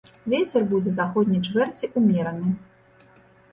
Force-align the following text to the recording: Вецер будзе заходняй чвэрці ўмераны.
Вецер 0.33 0.63
будзе 0.71 0.93
заходняй 0.95 1.43
чвэрці 1.47 1.91
ўмераны. 1.97 2.57